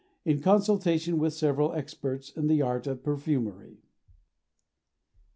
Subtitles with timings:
[0.25, 3.83] in consultation with several experts in the art of perfumery.